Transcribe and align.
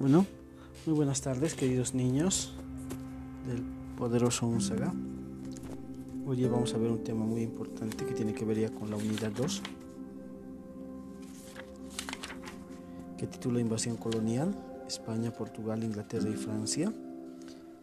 Bueno, 0.00 0.24
muy 0.86 0.96
buenas 0.96 1.20
tardes, 1.20 1.54
queridos 1.54 1.92
niños 1.92 2.54
del 3.46 3.62
poderoso 3.98 4.46
Unsaga. 4.46 4.94
Hoy 6.26 6.42
vamos 6.46 6.72
a 6.72 6.78
ver 6.78 6.90
un 6.90 7.04
tema 7.04 7.26
muy 7.26 7.42
importante 7.42 8.06
que 8.06 8.14
tiene 8.14 8.32
que 8.32 8.46
ver 8.46 8.58
ya 8.58 8.70
con 8.70 8.88
la 8.88 8.96
unidad 8.96 9.30
2, 9.32 9.60
que 13.18 13.26
titula 13.26 13.60
Invasión 13.60 13.98
colonial, 13.98 14.56
España, 14.88 15.34
Portugal, 15.34 15.84
Inglaterra 15.84 16.30
y 16.30 16.36
Francia, 16.36 16.90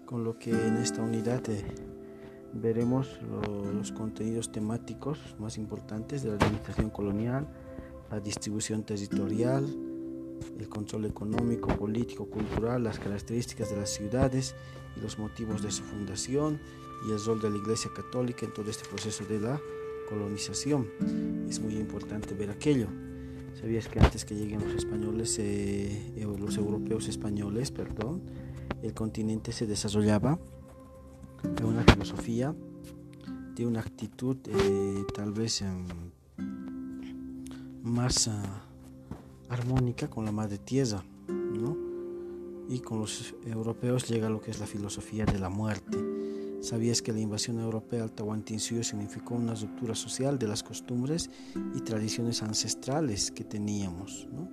con 0.07 0.23
lo 0.23 0.39
que 0.39 0.49
en 0.49 0.77
esta 0.77 1.03
unidad 1.03 1.47
eh, 1.51 1.63
veremos 2.51 3.19
los 3.75 3.91
contenidos 3.91 4.51
temáticos 4.51 5.19
más 5.37 5.59
importantes 5.59 6.23
de 6.23 6.29
la 6.29 6.35
administración 6.37 6.89
colonial, 6.89 7.47
la 8.09 8.19
distribución 8.19 8.81
territorial, 8.81 9.67
el 10.59 10.69
control 10.69 11.05
económico, 11.05 11.69
político, 11.77 12.25
cultural, 12.25 12.83
las 12.83 12.99
características 12.99 13.69
de 13.69 13.77
las 13.77 13.89
ciudades 13.89 14.55
y 14.95 15.01
los 15.01 15.19
motivos 15.19 15.61
de 15.61 15.71
su 15.71 15.83
fundación 15.83 16.59
y 17.07 17.11
el 17.11 17.23
rol 17.23 17.39
de 17.41 17.49
la 17.49 17.57
Iglesia 17.57 17.91
Católica 17.95 18.45
en 18.45 18.53
todo 18.53 18.69
este 18.69 18.87
proceso 18.87 19.25
de 19.25 19.39
la 19.39 19.59
colonización. 20.09 20.87
Es 21.49 21.59
muy 21.59 21.75
importante 21.75 22.33
ver 22.33 22.49
aquello. 22.49 22.87
¿Sabías 23.59 23.87
que 23.87 23.99
antes 23.99 24.23
que 24.23 24.35
lleguen 24.35 24.63
los 24.63 24.75
españoles, 24.75 25.37
eh, 25.39 26.13
los 26.39 26.57
europeos 26.57 27.07
españoles, 27.07 27.71
perdón, 27.71 28.21
el 28.83 28.93
continente 28.93 29.51
se 29.51 29.65
desarrollaba 29.65 30.39
de 31.43 31.63
una 31.63 31.83
filosofía, 31.83 32.55
de 33.55 33.65
una 33.65 33.79
actitud 33.79 34.37
eh, 34.47 35.03
tal 35.13 35.31
vez 35.31 35.61
em, 35.61 35.85
más... 37.83 38.27
Ah, 38.27 38.66
armónica 39.49 40.09
con 40.09 40.25
la 40.25 40.31
madre 40.31 40.57
tierra, 40.57 41.03
¿no? 41.27 41.77
Y 42.69 42.79
con 42.79 42.99
los 42.99 43.33
europeos 43.45 44.07
llega 44.07 44.29
lo 44.29 44.41
que 44.41 44.51
es 44.51 44.59
la 44.59 44.67
filosofía 44.67 45.25
de 45.25 45.39
la 45.39 45.49
muerte. 45.49 45.97
¿Sabías 46.61 47.01
que 47.01 47.13
la 47.13 47.19
invasión 47.19 47.59
europea 47.59 48.03
al 48.03 48.11
Tahuantinsuyo 48.11 48.83
significó 48.83 49.35
una 49.35 49.53
ruptura 49.53 49.95
social 49.95 50.37
de 50.37 50.47
las 50.47 50.63
costumbres 50.63 51.29
y 51.75 51.81
tradiciones 51.81 52.41
ancestrales 52.41 53.31
que 53.31 53.43
teníamos? 53.43 54.27
¿no? 54.31 54.49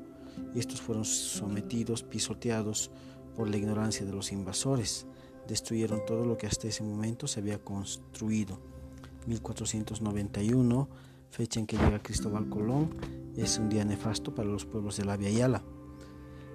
Y 0.55 0.59
estos 0.61 0.81
fueron 0.81 1.05
sometidos, 1.05 2.03
pisoteados 2.03 2.91
por 3.35 3.49
la 3.49 3.57
ignorancia 3.57 4.07
de 4.07 4.13
los 4.13 4.33
invasores. 4.33 5.07
Destruyeron 5.49 6.05
todo 6.07 6.25
lo 6.25 6.37
que 6.37 6.47
hasta 6.47 6.69
ese 6.69 6.85
momento 6.85 7.27
se 7.27 7.41
había 7.41 7.59
construido. 7.59 8.61
1491, 9.27 10.89
fecha 11.35 11.59
en 11.59 11.67
que 11.67 11.77
llega 11.77 12.01
Cristóbal 12.01 12.49
Colón, 12.49 12.91
es 13.37 13.59
un 13.59 13.69
día 13.69 13.85
nefasto 13.85 14.33
para 14.33 14.49
los 14.49 14.65
pueblos 14.65 14.99
de 14.99 15.05
la 15.05 15.17
Via 15.17 15.31
Yala. 15.31 15.65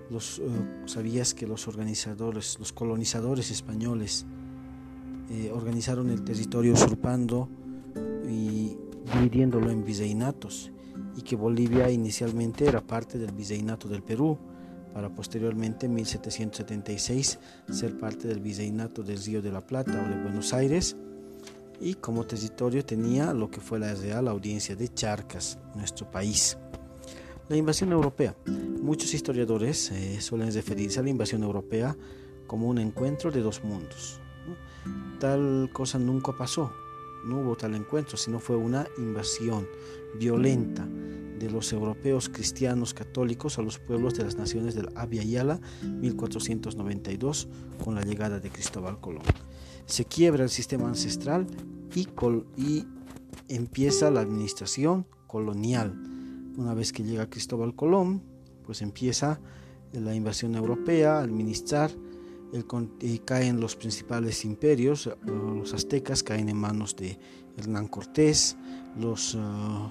Los, 0.09 0.39
eh, 0.39 0.43
¿Sabías 0.85 1.33
que 1.33 1.45
los 1.45 1.67
organizadores, 1.67 2.57
los 2.59 2.71
colonizadores 2.71 3.51
españoles 3.51 4.25
eh, 5.29 5.51
organizaron 5.53 6.09
el 6.09 6.23
territorio 6.23 6.73
usurpando 6.73 7.49
y 8.25 8.77
dividiéndolo 9.13 9.69
en 9.69 9.83
viceinatos 9.83 10.71
y 11.17 11.23
que 11.23 11.35
Bolivia 11.35 11.91
inicialmente 11.91 12.65
era 12.65 12.79
parte 12.79 13.17
del 13.17 13.33
viceinato 13.33 13.89
del 13.89 14.01
Perú 14.01 14.37
para 14.93 15.13
posteriormente 15.13 15.87
en 15.87 15.93
1776 15.93 17.39
ser 17.69 17.97
parte 17.97 18.29
del 18.29 18.39
viceinato 18.39 19.03
del 19.03 19.21
Río 19.21 19.41
de 19.41 19.51
la 19.51 19.61
Plata 19.61 19.91
o 19.91 20.09
de 20.09 20.23
Buenos 20.23 20.53
Aires 20.53 20.95
y 21.79 21.95
como 21.95 22.25
territorio 22.25 22.83
tenía 22.85 23.33
lo 23.33 23.49
que 23.49 23.61
fue 23.61 23.79
la 23.79 23.93
Real 23.93 24.27
Audiencia 24.27 24.75
de 24.75 24.93
Charcas, 24.93 25.57
nuestro 25.75 26.09
país. 26.09 26.57
La 27.47 27.55
invasión 27.55 27.91
europea. 27.91 28.35
Muchos 28.81 29.13
historiadores 29.13 29.91
eh, 29.91 30.21
suelen 30.21 30.53
referirse 30.53 30.99
a 30.99 31.03
la 31.03 31.09
invasión 31.09 31.43
europea 31.43 31.95
como 32.47 32.67
un 32.67 32.77
encuentro 32.79 33.31
de 33.31 33.41
dos 33.41 33.63
mundos. 33.63 34.19
Tal 35.19 35.69
cosa 35.73 35.99
nunca 35.99 36.35
pasó, 36.37 36.71
no 37.25 37.41
hubo 37.41 37.55
tal 37.55 37.75
encuentro, 37.75 38.17
sino 38.17 38.39
fue 38.39 38.55
una 38.55 38.87
invasión 38.97 39.67
violenta 40.17 40.87
de 41.39 41.49
los 41.49 41.71
europeos 41.71 42.29
cristianos 42.29 42.93
católicos 42.93 43.57
a 43.57 43.61
los 43.61 43.79
pueblos 43.79 44.15
de 44.15 44.25
las 44.25 44.35
naciones 44.35 44.75
del 44.75 44.89
Abya 44.95 45.23
Yala 45.23 45.59
1492 45.83 47.47
con 47.83 47.95
la 47.95 48.01
llegada 48.01 48.39
de 48.39 48.49
Cristóbal 48.49 48.99
Colón. 48.99 49.23
Se 49.85 50.05
quiebra 50.05 50.43
el 50.43 50.49
sistema 50.49 50.87
ancestral 50.87 51.47
y, 51.95 52.85
empieza 53.47 54.11
la 54.11 54.21
administración 54.21 55.07
colonial. 55.27 55.95
Una 56.57 56.73
vez 56.73 56.91
que 56.93 57.03
llega 57.03 57.29
Cristóbal 57.29 57.75
Colón, 57.75 58.21
pues 58.63 58.81
empieza 58.81 59.39
la 59.93 60.13
invasión 60.13 60.55
europea, 60.55 61.19
administrar, 61.19 61.91
y 62.99 63.19
caen 63.19 63.59
los 63.59 63.75
principales 63.75 64.43
imperios, 64.45 65.09
los 65.25 65.73
aztecas 65.73 66.23
caen 66.23 66.49
en 66.49 66.57
manos 66.57 66.95
de 66.95 67.17
Hernán 67.57 67.87
Cortés, 67.87 68.57
los, 68.97 69.35
uh, 69.35 69.89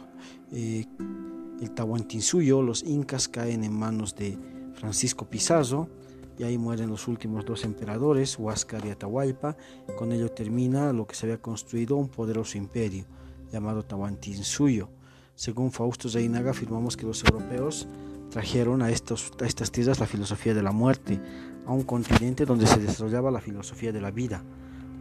el 0.53 1.71
Tahuantinsuyo, 1.75 2.63
los 2.63 2.83
incas 2.83 3.29
caen 3.29 3.63
en 3.63 3.73
manos 3.73 4.15
de 4.17 4.37
Francisco 4.75 5.29
Pizarro, 5.29 5.89
y 6.39 6.45
ahí 6.45 6.57
mueren 6.57 6.89
los 6.89 7.09
últimos 7.09 7.45
dos 7.45 7.65
emperadores, 7.65 8.39
Huáscar 8.39 8.87
y 8.87 8.91
Atahualpa. 8.91 9.57
Con 9.97 10.13
ello 10.13 10.31
termina 10.31 10.93
lo 10.93 11.07
que 11.07 11.15
se 11.15 11.27
había 11.27 11.43
construido 11.43 11.97
un 11.97 12.09
poderoso 12.09 12.57
imperio 12.57 13.05
llamado 13.53 13.85
Tahuantinsuyo. 13.85 14.89
Según 15.35 15.73
Fausto 15.73 16.09
Zainaga, 16.09 16.53
afirmamos 16.53 16.97
que 16.97 17.07
los 17.07 17.25
europeos 17.25 17.89
trajeron 18.31 18.83
a, 18.83 18.91
estos, 18.91 19.33
a 19.41 19.47
estas 19.47 19.73
tierras 19.73 20.01
la 20.01 20.07
filosofía 20.07 20.55
de 20.55 20.63
la 20.63 20.73
muerte, 20.73 21.21
a 21.67 21.73
un 21.73 21.83
continente 21.83 22.45
donde 22.45 22.67
se 22.67 22.81
desarrollaba 22.81 23.31
la 23.31 23.41
filosofía 23.41 23.93
de 23.93 24.01
la 24.01 24.11
vida. 24.11 24.43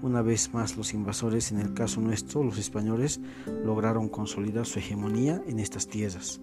Una 0.02 0.22
vez 0.22 0.54
más, 0.54 0.78
los 0.78 0.94
invasores, 0.94 1.52
en 1.52 1.60
el 1.60 1.74
caso 1.74 2.02
nuestro, 2.02 2.44
los 2.44 2.58
españoles, 2.58 3.20
lograron 3.66 4.10
consolidar 4.10 4.66
su 4.66 4.80
hegemonía 4.80 5.42
en 5.48 5.60
estas 5.60 5.88
tierras. 5.88 6.40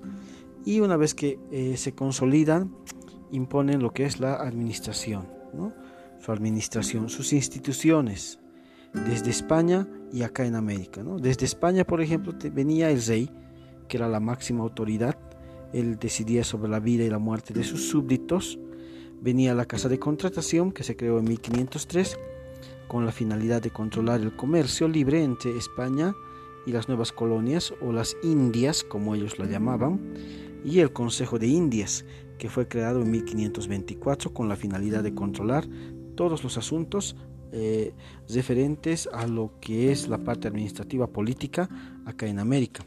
Y 0.65 0.81
una 0.81 0.97
vez 0.97 1.15
que 1.15 1.39
eh, 1.53 1.77
se 1.77 1.95
consolidan, 1.95 2.75
imponen 3.35 3.83
lo 3.83 3.93
que 3.93 4.05
es 4.05 4.21
la 4.21 4.37
administración, 4.37 5.27
su 6.21 6.33
administración, 6.33 7.09
sus 7.09 7.33
instituciones, 7.33 8.39
desde 8.93 9.31
España 9.31 9.89
y 10.13 10.23
acá 10.23 10.47
en 10.47 10.55
América. 10.55 11.03
Desde 11.21 11.45
España, 11.45 11.85
por 11.85 12.01
ejemplo, 12.01 12.33
venía 12.53 12.91
el 12.91 13.05
rey, 13.05 13.29
que 13.89 13.97
era 13.97 14.09
la 14.09 14.21
máxima 14.21 14.63
autoridad, 14.63 15.19
él 15.73 15.99
decidía 15.99 16.45
sobre 16.45 16.71
la 16.71 16.79
vida 16.79 17.03
y 17.05 17.11
la 17.11 17.19
muerte 17.19 17.53
de 17.53 17.65
sus 17.65 17.89
súbditos. 17.89 18.61
Venía 19.21 19.55
la 19.55 19.67
Casa 19.67 19.89
de 19.89 19.99
Contratación, 19.99 20.71
que 20.71 20.85
se 20.85 20.97
creó 20.97 21.19
en 21.19 21.25
1503, 21.25 22.17
con 22.87 23.05
la 23.05 23.11
finalidad 23.11 23.61
de 23.61 23.71
controlar 23.71 24.21
el 24.21 24.37
comercio 24.37 24.87
libre 24.87 25.25
entre 25.25 25.57
España 25.59 26.15
y 26.65 26.71
las 26.71 26.87
nuevas 26.87 27.11
colonias, 27.11 27.75
o 27.81 27.93
las 27.93 28.17
Indias, 28.23 28.85
como 28.85 29.17
ellos 29.17 29.41
la 29.41 29.47
llamaban, 29.47 30.01
y 30.65 30.79
el 30.79 30.93
Consejo 30.93 31.41
de 31.41 31.49
Indias, 31.49 32.05
que 32.45 32.51
fue 32.51 32.69
creado 32.69 33.01
en 33.01 33.11
1524 33.11 34.35
con 34.35 34.51
la 34.51 34.57
finalidad 34.57 35.03
de 35.03 35.15
controlar 35.15 35.67
todos 36.15 36.45
los 36.45 36.59
asuntos 36.59 37.17
eh, 37.53 37.95
referentes 38.29 39.09
a 39.15 39.27
lo 39.27 39.59
que 39.63 39.91
es 39.91 40.09
la 40.09 40.19
parte 40.19 40.49
administrativa 40.49 41.07
política 41.07 41.71
acá 42.05 42.27
en 42.27 42.39
América 42.39 42.85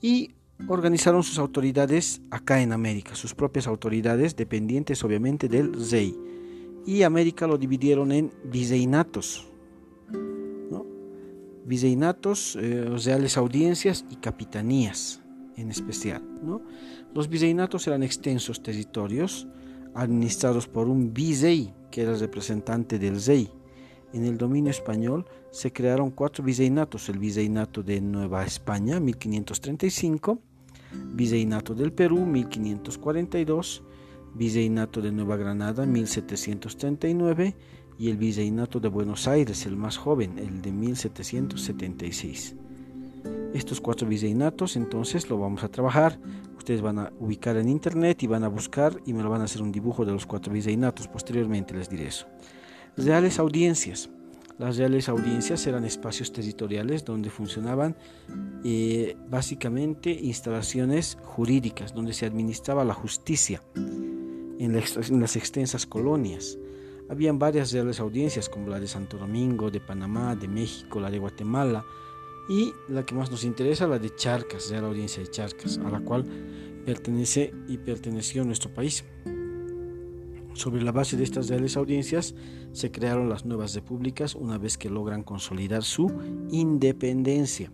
y 0.00 0.36
organizaron 0.68 1.24
sus 1.24 1.40
autoridades 1.40 2.22
acá 2.30 2.62
en 2.62 2.72
América, 2.72 3.16
sus 3.16 3.34
propias 3.34 3.66
autoridades 3.66 4.36
dependientes 4.36 5.02
obviamente 5.02 5.48
del 5.48 5.72
rey. 5.90 6.16
Y 6.86 7.02
América 7.02 7.48
lo 7.48 7.58
dividieron 7.58 8.12
en 8.12 8.30
viceinatos, 8.44 9.48
¿no? 10.70 10.86
viceinatos, 11.64 12.54
eh, 12.54 12.84
reales 13.04 13.36
audiencias 13.36 14.04
y 14.10 14.14
capitanías 14.14 15.22
en 15.56 15.70
especial. 15.70 16.22
Los 17.14 17.28
viceinatos 17.28 17.86
eran 17.86 18.02
extensos 18.02 18.62
territorios 18.62 19.46
administrados 19.94 20.68
por 20.68 20.88
un 20.88 21.12
vicey, 21.12 21.74
que 21.90 22.02
era 22.02 22.14
representante 22.14 22.98
del 22.98 23.22
rey 23.22 23.50
en 24.12 24.24
el 24.26 24.36
dominio 24.36 24.70
español 24.70 25.24
se 25.50 25.72
crearon 25.72 26.10
cuatro 26.10 26.44
viceinatos, 26.44 27.08
el 27.08 27.18
viceinato 27.18 27.82
de 27.82 28.00
Nueva 28.00 28.44
España 28.44 29.00
1535, 29.00 30.38
viceinato 31.14 31.74
del 31.74 31.92
Perú 31.92 32.26
1542, 32.26 33.82
viceinato 34.34 35.00
de 35.00 35.12
Nueva 35.12 35.36
Granada 35.36 35.86
1739 35.86 37.56
y 37.98 38.10
el 38.10 38.18
viceinato 38.18 38.80
de 38.80 38.88
Buenos 38.88 39.26
Aires, 39.28 39.64
el 39.64 39.76
más 39.76 39.96
joven, 39.96 40.38
el 40.38 40.60
de 40.60 40.72
1776. 40.72 42.56
Estos 43.54 43.82
cuatro 43.82 44.08
viceinatos 44.08 44.76
entonces 44.76 45.28
lo 45.28 45.38
vamos 45.38 45.62
a 45.62 45.68
trabajar. 45.68 46.18
Ustedes 46.56 46.80
van 46.80 46.98
a 46.98 47.12
ubicar 47.18 47.56
en 47.56 47.68
internet 47.68 48.22
y 48.22 48.26
van 48.26 48.44
a 48.44 48.48
buscar 48.48 48.96
y 49.04 49.12
me 49.12 49.22
lo 49.22 49.28
van 49.28 49.42
a 49.42 49.44
hacer 49.44 49.60
un 49.60 49.72
dibujo 49.72 50.06
de 50.06 50.12
los 50.12 50.24
cuatro 50.24 50.52
viceinatos. 50.52 51.06
Posteriormente 51.08 51.74
les 51.74 51.90
diré 51.90 52.06
eso. 52.06 52.26
Reales 52.96 53.38
audiencias. 53.38 54.08
Las 54.58 54.76
reales 54.76 55.08
audiencias 55.08 55.66
eran 55.66 55.84
espacios 55.84 56.32
territoriales 56.32 57.04
donde 57.04 57.30
funcionaban 57.30 57.96
eh, 58.64 59.16
básicamente 59.28 60.10
instalaciones 60.10 61.18
jurídicas, 61.22 61.94
donde 61.94 62.12
se 62.12 62.26
administraba 62.26 62.84
la 62.84 62.94
justicia. 62.94 63.62
en, 63.74 64.72
las 65.20 65.36
extensas 65.36 65.84
colonias. 65.84 66.58
Habían 67.10 67.38
varias 67.38 67.72
reales 67.72 68.00
audiencias 68.00 68.48
como 68.48 68.68
la 68.68 68.80
de 68.80 68.86
Santo 68.86 69.18
Domingo, 69.18 69.70
de 69.70 69.80
Panamá, 69.80 70.36
de 70.36 70.48
México, 70.48 71.00
la 71.00 71.10
de 71.10 71.18
Guatemala 71.18 71.84
y 72.48 72.72
la 72.88 73.04
que 73.06 73.14
más 73.14 73.30
nos 73.30 73.44
interesa, 73.44 73.86
la 73.86 73.98
de 73.98 74.14
Charcas, 74.14 74.70
Real 74.70 74.84
Audiencia 74.84 75.22
de 75.22 75.30
Charcas, 75.30 75.78
a 75.78 75.90
la 75.90 76.00
cual 76.00 76.24
pertenece 76.84 77.52
y 77.68 77.78
perteneció 77.78 78.44
nuestro 78.44 78.72
país. 78.72 79.04
Sobre 80.54 80.82
la 80.82 80.92
base 80.92 81.16
de 81.16 81.24
estas 81.24 81.48
reales 81.48 81.76
audiencias 81.76 82.34
se 82.72 82.90
crearon 82.90 83.28
las 83.28 83.46
nuevas 83.46 83.74
repúblicas 83.74 84.34
una 84.34 84.58
vez 84.58 84.76
que 84.76 84.90
logran 84.90 85.22
consolidar 85.22 85.82
su 85.82 86.12
independencia. 86.50 87.72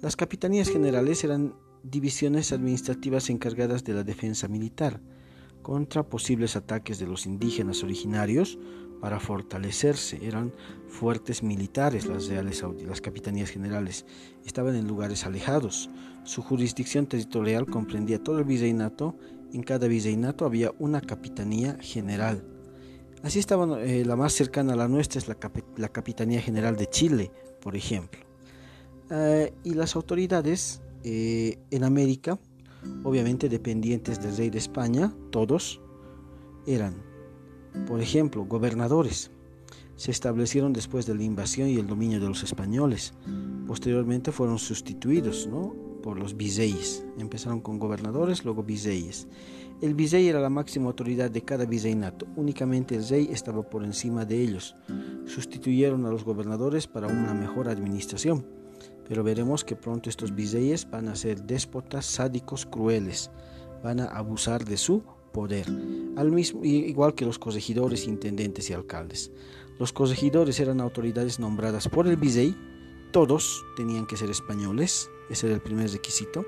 Las 0.00 0.16
capitanías 0.16 0.70
generales 0.70 1.24
eran 1.24 1.54
divisiones 1.82 2.52
administrativas 2.52 3.28
encargadas 3.28 3.84
de 3.84 3.94
la 3.94 4.02
defensa 4.02 4.48
militar 4.48 5.00
contra 5.62 6.08
posibles 6.08 6.56
ataques 6.56 6.98
de 6.98 7.06
los 7.06 7.26
indígenas 7.26 7.82
originarios 7.82 8.58
para 9.00 9.20
fortalecerse. 9.20 10.24
Eran 10.26 10.52
fuertes 10.88 11.42
militares 11.42 12.06
las 12.06 12.28
reales 12.28 12.64
las 12.86 13.00
capitanías 13.00 13.50
generales. 13.50 14.06
Estaban 14.44 14.76
en 14.76 14.86
lugares 14.86 15.24
alejados. 15.24 15.90
Su 16.24 16.42
jurisdicción 16.42 17.06
territorial 17.06 17.66
comprendía 17.66 18.22
todo 18.22 18.38
el 18.38 18.44
virreinato. 18.44 19.16
En 19.52 19.62
cada 19.62 19.88
virreinato 19.88 20.44
había 20.44 20.72
una 20.78 21.00
capitanía 21.00 21.76
general. 21.80 22.44
Así 23.22 23.38
estaba 23.38 23.82
eh, 23.82 24.04
la 24.04 24.16
más 24.16 24.32
cercana 24.32 24.72
a 24.72 24.76
la 24.76 24.88
nuestra 24.88 25.18
es 25.18 25.28
la, 25.28 25.36
la 25.76 25.88
Capitanía 25.88 26.40
General 26.40 26.76
de 26.76 26.86
Chile, 26.88 27.30
por 27.60 27.76
ejemplo. 27.76 28.20
Eh, 29.10 29.52
y 29.64 29.74
las 29.74 29.96
autoridades 29.96 30.80
eh, 31.04 31.58
en 31.70 31.84
América, 31.84 32.38
obviamente 33.04 33.48
dependientes 33.48 34.22
del 34.22 34.36
rey 34.36 34.50
de 34.50 34.58
España, 34.58 35.12
todos 35.30 35.80
eran, 36.66 37.02
por 37.86 38.00
ejemplo, 38.00 38.44
gobernadores. 38.44 39.30
Se 39.96 40.10
establecieron 40.10 40.72
después 40.72 41.06
de 41.06 41.14
la 41.14 41.22
invasión 41.22 41.68
y 41.68 41.76
el 41.76 41.86
dominio 41.86 42.20
de 42.20 42.28
los 42.28 42.42
españoles. 42.42 43.12
Posteriormente 43.66 44.32
fueron 44.32 44.58
sustituidos 44.58 45.48
por 46.02 46.18
los 46.18 46.36
virreyes. 46.36 47.04
Empezaron 47.18 47.60
con 47.60 47.78
gobernadores, 47.78 48.44
luego 48.44 48.62
virreyes. 48.62 49.28
El 49.82 49.94
virrey 49.94 50.28
era 50.28 50.40
la 50.40 50.50
máxima 50.50 50.86
autoridad 50.86 51.30
de 51.30 51.42
cada 51.42 51.66
virreinato. 51.66 52.26
Únicamente 52.36 52.96
el 52.96 53.06
rey 53.06 53.28
estaba 53.30 53.62
por 53.62 53.84
encima 53.84 54.24
de 54.24 54.42
ellos. 54.42 54.74
Sustituyeron 55.26 56.06
a 56.06 56.10
los 56.10 56.24
gobernadores 56.24 56.86
para 56.86 57.06
una 57.06 57.34
mejor 57.34 57.68
administración 57.68 58.44
pero 59.10 59.24
veremos 59.24 59.64
que 59.64 59.74
pronto 59.74 60.08
estos 60.08 60.32
virreyes 60.36 60.88
van 60.88 61.08
a 61.08 61.16
ser 61.16 61.42
déspotas, 61.42 62.06
sádicos, 62.06 62.64
crueles, 62.64 63.28
van 63.82 63.98
a 63.98 64.04
abusar 64.04 64.64
de 64.64 64.76
su 64.76 65.02
poder, 65.32 65.66
al 66.16 66.32
mismo, 66.32 66.64
igual 66.64 67.14
que 67.14 67.24
los 67.24 67.38
corregidores, 67.38 68.06
intendentes 68.06 68.70
y 68.70 68.72
alcaldes. 68.72 69.30
Los 69.78 69.92
corregidores 69.92 70.60
eran 70.60 70.80
autoridades 70.80 71.38
nombradas 71.38 71.88
por 71.88 72.06
el 72.06 72.16
virrey, 72.16 72.56
todos 73.12 73.64
tenían 73.76 74.06
que 74.06 74.16
ser 74.16 74.30
españoles, 74.30 75.10
ese 75.30 75.46
era 75.46 75.56
el 75.56 75.62
primer 75.62 75.90
requisito. 75.90 76.44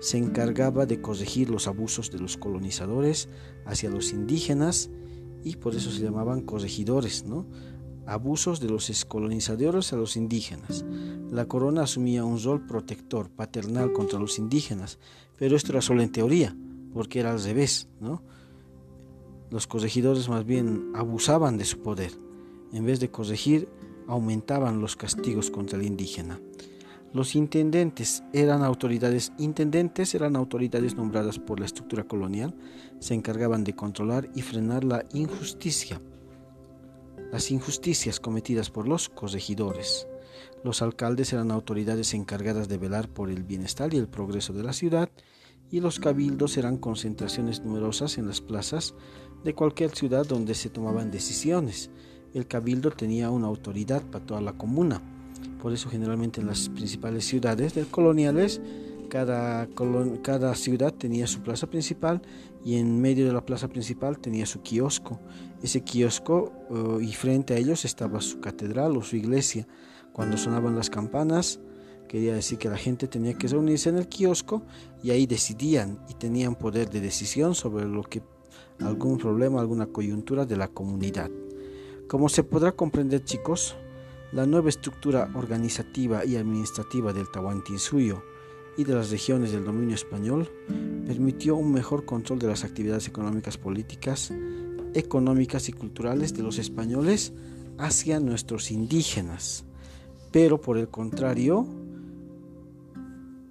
Se 0.00 0.18
encargaba 0.18 0.86
de 0.86 1.00
corregir 1.00 1.50
los 1.50 1.66
abusos 1.66 2.10
de 2.10 2.18
los 2.18 2.36
colonizadores 2.36 3.28
hacia 3.66 3.90
los 3.90 4.12
indígenas 4.12 4.90
y 5.44 5.56
por 5.56 5.74
eso 5.74 5.90
se 5.90 6.02
llamaban 6.02 6.42
corregidores, 6.42 7.24
¿no? 7.24 7.46
abusos 8.10 8.58
de 8.58 8.68
los 8.68 9.04
colonizadores 9.04 9.92
a 9.92 9.96
los 9.96 10.16
indígenas. 10.16 10.84
La 11.30 11.46
corona 11.46 11.82
asumía 11.82 12.24
un 12.24 12.42
rol 12.42 12.66
protector, 12.66 13.30
paternal 13.30 13.92
contra 13.92 14.18
los 14.18 14.38
indígenas, 14.38 14.98
pero 15.36 15.56
esto 15.56 15.72
era 15.72 15.80
solo 15.80 16.02
en 16.02 16.10
teoría, 16.10 16.56
porque 16.92 17.20
era 17.20 17.32
al 17.32 17.42
revés, 17.42 17.88
¿no? 18.00 18.22
Los 19.50 19.66
corregidores 19.66 20.28
más 20.28 20.44
bien 20.44 20.92
abusaban 20.94 21.58
de 21.58 21.64
su 21.64 21.80
poder. 21.80 22.12
En 22.72 22.84
vez 22.84 23.00
de 23.00 23.10
corregir, 23.10 23.68
aumentaban 24.06 24.80
los 24.80 24.96
castigos 24.96 25.50
contra 25.50 25.78
el 25.78 25.86
indígena. 25.86 26.40
Los 27.12 27.34
intendentes 27.34 28.22
eran 28.32 28.62
autoridades, 28.62 29.32
intendentes 29.38 30.14
eran 30.14 30.36
autoridades 30.36 30.94
nombradas 30.94 31.40
por 31.40 31.58
la 31.58 31.66
estructura 31.66 32.04
colonial, 32.04 32.54
se 33.00 33.14
encargaban 33.14 33.64
de 33.64 33.74
controlar 33.74 34.28
y 34.36 34.42
frenar 34.42 34.84
la 34.84 35.04
injusticia 35.12 36.00
las 37.30 37.50
injusticias 37.50 38.20
cometidas 38.20 38.70
por 38.70 38.88
los 38.88 39.08
corregidores. 39.08 40.06
Los 40.64 40.82
alcaldes 40.82 41.32
eran 41.32 41.50
autoridades 41.50 42.12
encargadas 42.14 42.68
de 42.68 42.78
velar 42.78 43.08
por 43.08 43.30
el 43.30 43.44
bienestar 43.44 43.94
y 43.94 43.98
el 43.98 44.08
progreso 44.08 44.52
de 44.52 44.64
la 44.64 44.72
ciudad, 44.72 45.10
y 45.70 45.80
los 45.80 46.00
cabildos 46.00 46.56
eran 46.56 46.76
concentraciones 46.76 47.62
numerosas 47.64 48.18
en 48.18 48.26
las 48.26 48.40
plazas 48.40 48.94
de 49.44 49.54
cualquier 49.54 49.90
ciudad 49.90 50.26
donde 50.26 50.54
se 50.54 50.68
tomaban 50.68 51.10
decisiones. 51.10 51.90
El 52.34 52.46
cabildo 52.46 52.90
tenía 52.90 53.30
una 53.30 53.46
autoridad 53.46 54.02
para 54.02 54.24
toda 54.24 54.40
la 54.40 54.52
comuna. 54.52 55.02
Por 55.62 55.72
eso 55.72 55.88
generalmente 55.88 56.40
en 56.40 56.46
las 56.46 56.68
principales 56.68 57.24
ciudades 57.24 57.74
del 57.74 57.86
coloniales 57.86 58.60
cada, 59.10 59.68
cada 60.22 60.54
ciudad 60.54 60.94
tenía 60.94 61.26
su 61.26 61.42
plaza 61.42 61.66
principal 61.68 62.22
y 62.64 62.76
en 62.76 63.00
medio 63.00 63.26
de 63.26 63.32
la 63.32 63.44
plaza 63.44 63.68
principal 63.68 64.18
tenía 64.18 64.46
su 64.46 64.62
kiosco. 64.62 65.20
Ese 65.62 65.82
kiosco 65.82 66.52
eh, 66.70 67.04
y 67.04 67.12
frente 67.12 67.54
a 67.54 67.58
ellos 67.58 67.84
estaba 67.84 68.22
su 68.22 68.40
catedral 68.40 68.96
o 68.96 69.02
su 69.02 69.16
iglesia. 69.16 69.66
Cuando 70.12 70.38
sonaban 70.38 70.76
las 70.76 70.88
campanas, 70.88 71.60
quería 72.10 72.34
decir 72.34 72.58
que 72.58 72.68
la 72.68 72.76
gente 72.76 73.06
tenía 73.06 73.34
que 73.34 73.46
reunirse 73.46 73.88
en 73.88 73.96
el 73.96 74.08
kiosco 74.08 74.62
y 75.00 75.12
ahí 75.12 75.26
decidían 75.26 76.00
y 76.08 76.14
tenían 76.14 76.56
poder 76.56 76.90
de 76.90 77.00
decisión 77.00 77.54
sobre 77.54 77.84
lo 77.84 78.02
que 78.02 78.20
algún 78.80 79.16
problema, 79.16 79.60
alguna 79.60 79.86
coyuntura 79.86 80.44
de 80.44 80.56
la 80.56 80.66
comunidad. 80.66 81.30
Como 82.08 82.28
se 82.28 82.42
podrá 82.42 82.72
comprender, 82.72 83.22
chicos, 83.22 83.76
la 84.32 84.44
nueva 84.44 84.70
estructura 84.70 85.30
organizativa 85.36 86.24
y 86.24 86.34
administrativa 86.34 87.12
del 87.12 87.30
Tahuantinsuyo 87.30 88.24
y 88.76 88.82
de 88.82 88.94
las 88.96 89.12
regiones 89.12 89.52
del 89.52 89.64
dominio 89.64 89.94
español 89.94 90.50
permitió 91.06 91.54
un 91.54 91.70
mejor 91.70 92.06
control 92.06 92.40
de 92.40 92.48
las 92.48 92.64
actividades 92.64 93.06
económicas, 93.06 93.56
políticas, 93.56 94.32
económicas 94.94 95.68
y 95.68 95.72
culturales 95.74 96.34
de 96.34 96.42
los 96.42 96.58
españoles 96.58 97.32
hacia 97.78 98.18
nuestros 98.18 98.72
indígenas. 98.72 99.64
Pero 100.32 100.60
por 100.60 100.76
el 100.76 100.88
contrario, 100.88 101.68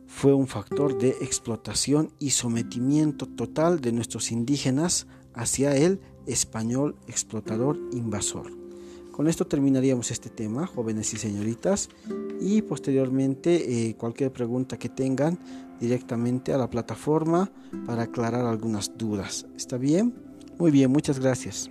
fue 0.10 0.34
un 0.34 0.48
factor 0.48 0.98
de 0.98 1.10
explotación 1.22 2.12
y 2.20 2.32
sometimiento 2.32 3.28
total 3.28 3.80
de 3.80 3.92
nuestros 3.92 4.32
indígenas 4.32 5.08
hacia 5.34 5.76
el 5.76 6.02
español 6.26 6.98
explotador 7.08 7.80
invasor. 7.94 8.52
Con 9.12 9.28
esto 9.28 9.46
terminaríamos 9.46 10.12
este 10.12 10.30
tema, 10.30 10.66
jóvenes 10.66 11.14
y 11.14 11.18
señoritas, 11.18 11.90
y 12.42 12.64
posteriormente 12.64 13.90
eh, 13.90 13.96
cualquier 13.96 14.34
pregunta 14.34 14.80
que 14.80 14.90
tengan 14.90 15.38
directamente 15.80 16.54
a 16.54 16.58
la 16.58 16.70
plataforma 16.70 17.52
para 17.86 18.04
aclarar 18.04 18.46
algunas 18.46 18.98
dudas. 18.98 19.46
¿Está 19.56 19.78
bien? 19.78 20.16
Muy 20.58 20.72
bien, 20.72 20.92
muchas 20.92 21.20
gracias. 21.20 21.70